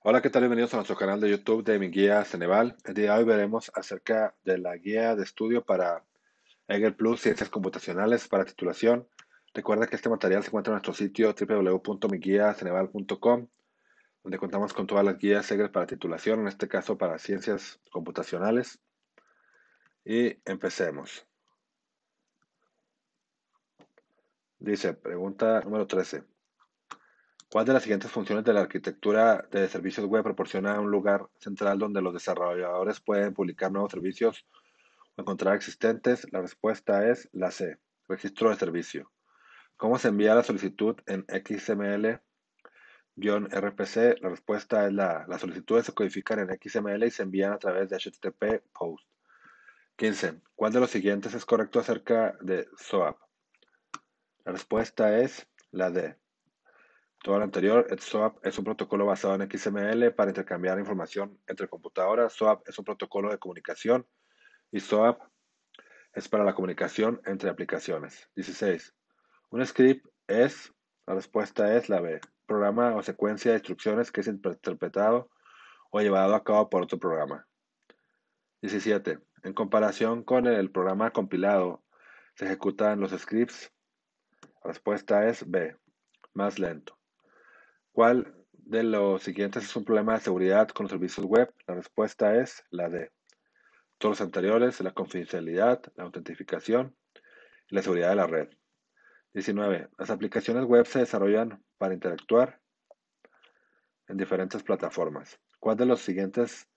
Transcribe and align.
Hola, 0.00 0.22
¿qué 0.22 0.30
tal? 0.30 0.42
Bienvenidos 0.42 0.72
a 0.74 0.76
nuestro 0.76 0.94
canal 0.94 1.20
de 1.20 1.28
YouTube 1.28 1.64
de 1.64 1.80
mi 1.80 1.88
guía 1.88 2.24
Ceneval. 2.24 2.76
El 2.84 2.94
día 2.94 3.14
de 3.14 3.18
hoy 3.18 3.24
veremos 3.24 3.68
acerca 3.74 4.32
de 4.44 4.56
la 4.56 4.76
guía 4.76 5.16
de 5.16 5.24
estudio 5.24 5.64
para 5.64 6.04
Egel 6.68 6.94
Plus 6.94 7.20
Ciencias 7.20 7.50
Computacionales 7.50 8.28
para 8.28 8.44
titulación. 8.44 9.08
Recuerda 9.52 9.88
que 9.88 9.96
este 9.96 10.08
material 10.08 10.44
se 10.44 10.50
encuentra 10.50 10.70
en 10.70 10.74
nuestro 10.74 10.94
sitio 10.94 11.34
www.miguiaceneval.com, 11.34 13.48
donde 14.22 14.38
contamos 14.38 14.72
con 14.72 14.86
todas 14.86 15.04
las 15.04 15.18
guías 15.18 15.50
Egel 15.50 15.72
para 15.72 15.88
titulación, 15.88 16.42
en 16.42 16.46
este 16.46 16.68
caso 16.68 16.96
para 16.96 17.18
Ciencias 17.18 17.80
Computacionales. 17.90 18.78
Y 20.04 20.38
empecemos. 20.48 21.26
Dice, 24.60 24.94
pregunta 24.94 25.60
número 25.62 25.88
13. 25.88 26.37
¿Cuál 27.50 27.64
de 27.64 27.72
las 27.72 27.82
siguientes 27.82 28.10
funciones 28.10 28.44
de 28.44 28.52
la 28.52 28.60
arquitectura 28.60 29.48
de 29.50 29.68
servicios 29.68 30.04
web 30.04 30.22
proporciona 30.22 30.78
un 30.78 30.90
lugar 30.90 31.30
central 31.38 31.78
donde 31.78 32.02
los 32.02 32.12
desarrolladores 32.12 33.00
pueden 33.00 33.32
publicar 33.32 33.72
nuevos 33.72 33.90
servicios 33.90 34.44
o 35.16 35.22
encontrar 35.22 35.56
existentes? 35.56 36.30
La 36.30 36.42
respuesta 36.42 37.08
es 37.08 37.26
la 37.32 37.50
C, 37.50 37.78
registro 38.06 38.50
de 38.50 38.56
servicio. 38.56 39.10
¿Cómo 39.78 39.98
se 39.98 40.08
envía 40.08 40.34
la 40.34 40.42
solicitud 40.42 40.96
en 41.06 41.24
XML-RPC? 41.26 42.20
La 44.20 44.28
respuesta 44.28 44.86
es 44.86 44.92
la, 44.92 45.24
las 45.26 45.40
solicitudes 45.40 45.86
se 45.86 45.94
codifican 45.94 46.40
en 46.40 46.48
XML 46.48 47.02
y 47.06 47.10
se 47.10 47.22
envían 47.22 47.54
a 47.54 47.58
través 47.58 47.88
de 47.88 47.96
HTTP 47.96 48.62
POST. 48.74 49.08
15. 49.96 50.42
¿Cuál 50.54 50.74
de 50.74 50.80
los 50.80 50.90
siguientes 50.90 51.32
es 51.32 51.46
correcto 51.46 51.80
acerca 51.80 52.36
de 52.42 52.68
SOAP? 52.76 53.16
La 54.44 54.52
respuesta 54.52 55.18
es 55.18 55.48
la 55.70 55.90
D. 55.90 56.14
Todo 57.22 57.38
lo 57.38 57.44
anterior, 57.44 57.86
SOAP 57.98 58.46
es 58.46 58.58
un 58.58 58.64
protocolo 58.64 59.04
basado 59.04 59.34
en 59.34 59.50
XML 59.50 60.12
para 60.12 60.30
intercambiar 60.30 60.78
información 60.78 61.38
entre 61.48 61.68
computadoras. 61.68 62.32
SOAP 62.32 62.68
es 62.68 62.78
un 62.78 62.84
protocolo 62.84 63.30
de 63.30 63.38
comunicación 63.38 64.06
y 64.70 64.80
SOAP 64.80 65.20
es 66.14 66.28
para 66.28 66.44
la 66.44 66.54
comunicación 66.54 67.20
entre 67.24 67.50
aplicaciones. 67.50 68.30
16. 68.36 68.94
Un 69.50 69.66
script 69.66 70.06
es, 70.28 70.72
la 71.06 71.14
respuesta 71.14 71.76
es 71.76 71.88
la 71.88 72.00
B, 72.00 72.20
programa 72.46 72.94
o 72.94 73.02
secuencia 73.02 73.50
de 73.50 73.58
instrucciones 73.58 74.12
que 74.12 74.20
es 74.20 74.28
interpretado 74.28 75.30
o 75.90 76.00
llevado 76.00 76.34
a 76.34 76.44
cabo 76.44 76.70
por 76.70 76.82
otro 76.82 76.98
programa. 76.98 77.46
17. 78.62 79.18
En 79.42 79.54
comparación 79.54 80.22
con 80.22 80.46
el 80.46 80.70
programa 80.70 81.12
compilado, 81.12 81.82
se 82.34 82.44
ejecutan 82.44 83.00
los 83.00 83.10
scripts. 83.10 83.72
La 84.62 84.70
respuesta 84.70 85.28
es 85.28 85.48
B, 85.48 85.76
más 86.34 86.58
lento. 86.58 86.97
¿Cuál 87.98 88.32
de 88.52 88.84
los 88.84 89.24
siguientes 89.24 89.64
es 89.64 89.74
un 89.74 89.84
problema 89.84 90.12
de 90.12 90.20
seguridad 90.20 90.68
con 90.68 90.84
los 90.84 90.92
servicios 90.92 91.26
web? 91.26 91.52
La 91.66 91.74
respuesta 91.74 92.36
es 92.40 92.64
la 92.70 92.88
D. 92.88 93.10
Todos 93.98 94.12
los 94.12 94.20
anteriores, 94.20 94.80
la 94.82 94.92
confidencialidad, 94.92 95.82
la 95.96 96.04
autentificación 96.04 96.96
y 97.68 97.74
la 97.74 97.82
seguridad 97.82 98.10
de 98.10 98.14
la 98.14 98.28
red. 98.28 98.50
19. 99.34 99.88
Las 99.98 100.10
aplicaciones 100.10 100.64
web 100.64 100.86
se 100.86 101.00
desarrollan 101.00 101.60
para 101.76 101.92
interactuar 101.92 102.60
en 104.06 104.16
diferentes 104.16 104.62
plataformas. 104.62 105.40
¿Cuál 105.58 105.76
de 105.76 105.86
los 105.86 106.00
siguientes 106.00 106.68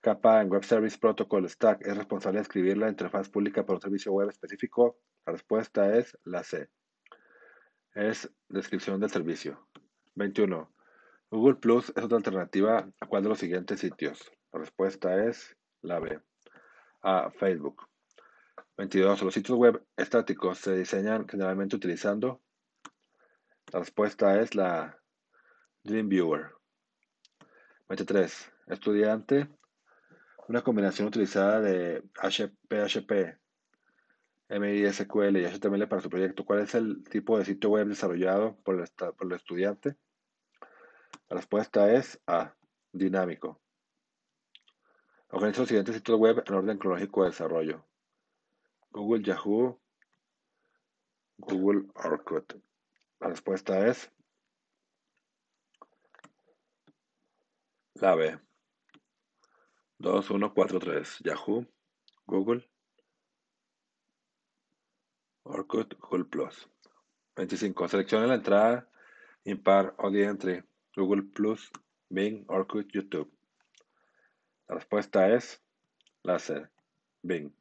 capa 0.00 0.40
en 0.40 0.48
Web 0.48 0.64
Service 0.64 0.96
Protocol 0.96 1.46
Stack 1.50 1.86
es 1.86 1.98
responsable 1.98 2.38
de 2.38 2.44
escribir 2.44 2.78
la 2.78 2.88
interfaz 2.88 3.28
pública 3.28 3.66
para 3.66 3.76
un 3.76 3.82
servicio 3.82 4.10
web 4.10 4.30
específico? 4.30 4.98
La 5.26 5.34
respuesta 5.34 5.98
es 5.98 6.16
la 6.24 6.42
C. 6.42 6.70
Es 7.94 8.32
descripción 8.48 8.98
del 9.00 9.10
servicio. 9.10 9.68
21. 10.16 10.72
Google 11.30 11.56
Plus 11.56 11.92
es 11.94 12.02
otra 12.02 12.16
alternativa 12.16 12.88
a 13.00 13.06
cuál 13.06 13.22
de 13.22 13.28
los 13.28 13.38
siguientes 13.38 13.80
sitios. 13.80 14.32
La 14.52 14.60
respuesta 14.60 15.26
es 15.26 15.56
la 15.82 16.00
B. 16.00 16.20
A. 17.02 17.30
Facebook. 17.30 17.86
22. 18.78 19.22
Los 19.22 19.34
sitios 19.34 19.58
web 19.58 19.84
estáticos 19.96 20.58
se 20.58 20.76
diseñan 20.76 21.28
generalmente 21.28 21.76
utilizando. 21.76 22.40
La 23.72 23.80
respuesta 23.80 24.40
es 24.40 24.54
la 24.54 24.98
Dreamviewer. 25.84 26.52
23. 27.88 28.52
Estudiante. 28.68 29.48
Una 30.48 30.62
combinación 30.62 31.08
utilizada 31.08 31.60
de 31.60 32.02
PHP, 32.12 33.38
MISQL 34.48 35.36
y 35.36 35.44
HTML 35.44 35.88
para 35.88 36.00
su 36.00 36.08
proyecto. 36.08 36.44
¿Cuál 36.44 36.60
es 36.60 36.74
el 36.74 37.02
tipo 37.04 37.36
de 37.36 37.44
sitio 37.44 37.70
web 37.70 37.88
desarrollado 37.88 38.56
por 38.62 38.80
el, 38.80 38.88
por 38.96 39.26
el 39.26 39.32
estudiante? 39.32 39.96
La 41.28 41.36
respuesta 41.36 41.92
es 41.92 42.20
A. 42.26 42.54
Dinámico. 42.92 43.60
Organiza 45.28 45.60
los 45.60 45.68
siguientes 45.68 45.96
sitios 45.96 46.18
web 46.18 46.42
en 46.46 46.54
orden 46.54 46.78
cronológico 46.78 47.22
de 47.22 47.30
desarrollo. 47.30 47.84
Google, 48.90 49.22
Yahoo, 49.22 49.80
Google, 51.38 51.88
Orkut. 51.94 52.54
La 53.20 53.28
respuesta 53.28 53.86
es 53.86 54.10
la 57.94 58.14
B. 58.14 58.38
2, 59.98 60.30
1, 60.30 60.54
4, 60.54 60.78
3. 60.78 61.18
Yahoo, 61.24 61.66
Google, 62.26 62.70
Orkut, 65.42 65.98
Google 65.98 66.24
Plus. 66.24 66.68
25. 67.36 67.88
Seleccione 67.88 68.26
la 68.26 68.34
entrada 68.34 68.90
impar 69.44 69.94
o 69.98 70.08
entry 70.08 70.62
Google 70.96 71.24
Plus, 71.24 71.70
Bing, 72.08 72.46
Orkut, 72.48 72.90
YouTube. 72.90 73.30
La 74.66 74.76
respuesta 74.76 75.28
es 75.28 75.62
C, 76.38 76.66
Bing. 77.22 77.52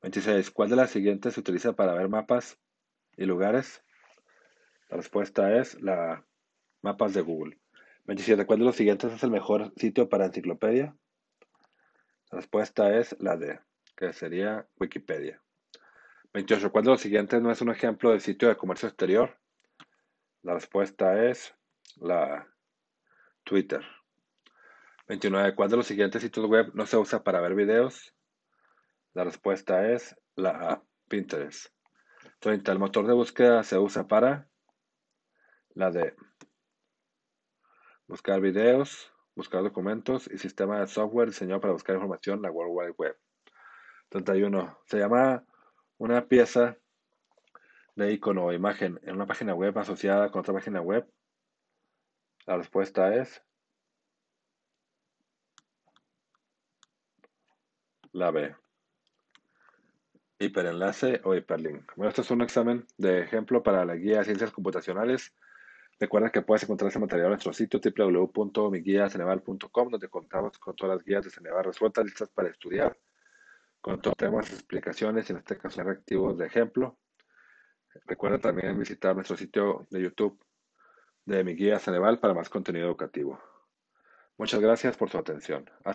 26. 0.00 0.50
¿Cuál 0.50 0.70
de 0.70 0.76
las 0.76 0.90
siguientes 0.90 1.34
se 1.34 1.40
utiliza 1.40 1.74
para 1.74 1.92
ver 1.92 2.08
mapas 2.08 2.58
y 3.18 3.26
lugares? 3.26 3.84
La 4.88 4.96
respuesta 4.96 5.54
es 5.58 5.80
la 5.82 6.26
mapas 6.80 7.12
de 7.12 7.20
Google. 7.20 7.58
27. 8.06 8.46
¿Cuál 8.46 8.60
de 8.60 8.64
los 8.64 8.76
siguientes 8.76 9.12
es 9.12 9.22
el 9.22 9.30
mejor 9.30 9.72
sitio 9.76 10.08
para 10.08 10.24
enciclopedia? 10.24 10.96
La 12.30 12.38
respuesta 12.38 12.98
es 12.98 13.14
la 13.20 13.36
D, 13.36 13.60
que 13.94 14.14
sería 14.14 14.66
Wikipedia. 14.80 15.42
28. 16.32 16.72
¿Cuál 16.72 16.84
de 16.84 16.90
los 16.92 17.00
siguientes 17.02 17.42
no 17.42 17.50
es 17.50 17.60
un 17.60 17.70
ejemplo 17.70 18.10
de 18.10 18.20
sitio 18.20 18.48
de 18.48 18.56
comercio 18.56 18.88
exterior? 18.88 19.41
La 20.42 20.54
respuesta 20.54 21.24
es 21.24 21.54
la 21.96 22.48
Twitter. 23.44 23.80
29. 25.06 25.54
¿Cuál 25.54 25.70
de 25.70 25.76
los 25.76 25.86
siguientes 25.86 26.22
sitios 26.22 26.46
web 26.46 26.72
no 26.74 26.84
se 26.86 26.96
usa 26.96 27.22
para 27.22 27.40
ver 27.40 27.54
videos? 27.54 28.12
La 29.14 29.22
respuesta 29.22 29.92
es 29.92 30.16
la 30.34 30.82
Pinterest. 31.08 31.72
30. 32.40 32.72
El 32.72 32.78
motor 32.80 33.06
de 33.06 33.12
búsqueda 33.12 33.62
se 33.62 33.78
usa 33.78 34.08
para 34.08 34.48
la 35.74 35.92
de 35.92 36.16
buscar 38.08 38.40
videos, 38.40 39.12
buscar 39.36 39.62
documentos 39.62 40.28
y 40.28 40.38
sistema 40.38 40.80
de 40.80 40.88
software 40.88 41.28
diseñado 41.28 41.60
para 41.60 41.72
buscar 41.72 41.94
información 41.94 42.38
en 42.38 42.42
la 42.42 42.50
World 42.50 42.72
Wide 42.74 42.94
Web. 42.98 43.16
31. 44.08 44.78
Se 44.86 44.98
llama 44.98 45.44
una 45.98 46.26
pieza 46.26 46.76
de 47.94 48.12
icono 48.12 48.46
o 48.46 48.52
imagen 48.52 48.98
en 49.02 49.16
una 49.16 49.26
página 49.26 49.54
web 49.54 49.76
asociada 49.78 50.30
con 50.30 50.40
otra 50.40 50.54
página 50.54 50.80
web? 50.80 51.06
La 52.46 52.56
respuesta 52.56 53.14
es 53.14 53.42
la 58.12 58.30
B. 58.30 58.54
Hiperenlace 60.38 61.20
o 61.24 61.34
hiperlink. 61.34 61.94
Bueno, 61.96 62.10
esto 62.10 62.22
es 62.22 62.30
un 62.30 62.42
examen 62.42 62.86
de 62.96 63.20
ejemplo 63.20 63.62
para 63.62 63.84
la 63.84 63.94
guía 63.94 64.18
de 64.18 64.24
ciencias 64.24 64.50
computacionales. 64.50 65.32
Recuerda 66.00 66.30
que 66.30 66.42
puedes 66.42 66.64
encontrar 66.64 66.90
ese 66.90 66.98
material 66.98 67.26
en 67.26 67.32
nuestro 67.32 67.52
sitio 67.52 67.80
www.miguiaceneval.com 67.80 69.90
donde 69.90 70.08
contamos 70.08 70.58
con 70.58 70.74
todas 70.74 70.96
las 70.96 71.04
guías 71.04 71.24
de 71.24 71.30
Ceneval 71.30 71.64
resueltas, 71.64 72.04
listas 72.04 72.28
para 72.30 72.48
estudiar, 72.48 72.98
con 73.80 74.00
todos 74.00 74.16
temas, 74.16 74.50
explicaciones 74.50 75.28
y 75.28 75.32
en 75.32 75.38
este 75.38 75.56
caso 75.56 75.84
reactivos 75.84 76.36
de 76.38 76.46
ejemplo. 76.46 76.98
Recuerda 78.06 78.38
también 78.38 78.78
visitar 78.78 79.14
nuestro 79.14 79.36
sitio 79.36 79.86
de 79.90 80.02
YouTube 80.02 80.38
de 81.24 81.44
mi 81.44 81.54
guía 81.54 81.78
Ceneval 81.78 82.18
para 82.18 82.34
más 82.34 82.48
contenido 82.48 82.86
educativo. 82.86 83.40
Muchas 84.38 84.60
gracias 84.60 84.96
por 84.96 85.10
su 85.10 85.18
atención. 85.18 85.64
Hasta 85.76 85.90